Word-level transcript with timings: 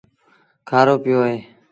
کآرو 0.69 0.95
پيو 1.03 1.19
اهي۔ 1.25 1.37